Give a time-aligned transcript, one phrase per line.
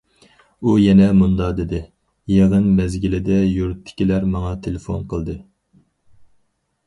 [0.61, 1.81] ئۇ يەنە مۇندا دېدى:
[2.35, 5.37] يىغىن مەزگىلىدە يۇرتتىكىلەر ماڭا تېلېفون قىلدى.